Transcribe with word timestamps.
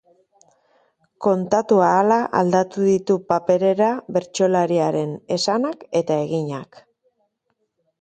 Kontatu 1.25 1.77
ahala 1.89 2.17
aldatu 2.41 2.87
ditu 2.87 3.19
paperera 3.33 3.93
bertsolariaren 4.19 5.15
esanak 5.39 5.89
eta 6.05 6.23
eginak. 6.29 6.87